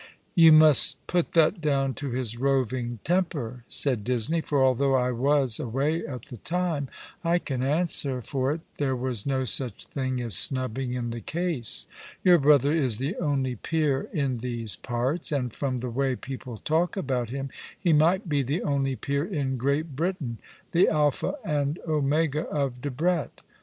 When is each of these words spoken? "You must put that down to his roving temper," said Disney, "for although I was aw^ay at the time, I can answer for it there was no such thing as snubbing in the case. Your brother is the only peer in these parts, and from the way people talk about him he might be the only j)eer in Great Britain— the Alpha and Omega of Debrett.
"You 0.33 0.51
must 0.51 0.97
put 1.05 1.33
that 1.33 1.61
down 1.61 1.93
to 1.93 2.09
his 2.09 2.35
roving 2.35 2.97
temper," 3.03 3.65
said 3.69 4.03
Disney, 4.03 4.41
"for 4.41 4.65
although 4.65 4.95
I 4.95 5.11
was 5.11 5.59
aw^ay 5.59 6.09
at 6.11 6.25
the 6.25 6.37
time, 6.37 6.87
I 7.23 7.37
can 7.37 7.61
answer 7.61 8.19
for 8.23 8.51
it 8.51 8.61
there 8.77 8.95
was 8.95 9.27
no 9.27 9.45
such 9.45 9.85
thing 9.85 10.19
as 10.19 10.35
snubbing 10.35 10.93
in 10.93 11.11
the 11.11 11.21
case. 11.21 11.85
Your 12.23 12.39
brother 12.39 12.73
is 12.73 12.97
the 12.97 13.15
only 13.17 13.55
peer 13.57 14.09
in 14.11 14.39
these 14.39 14.75
parts, 14.75 15.31
and 15.31 15.53
from 15.53 15.81
the 15.81 15.91
way 15.91 16.15
people 16.15 16.57
talk 16.57 16.97
about 16.97 17.29
him 17.29 17.51
he 17.79 17.93
might 17.93 18.27
be 18.27 18.41
the 18.41 18.63
only 18.63 18.95
j)eer 18.97 19.31
in 19.31 19.55
Great 19.57 19.95
Britain— 19.95 20.39
the 20.71 20.89
Alpha 20.89 21.35
and 21.45 21.77
Omega 21.87 22.45
of 22.47 22.81
Debrett. 22.81 23.41